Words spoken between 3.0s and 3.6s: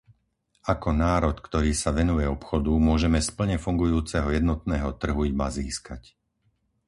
z plne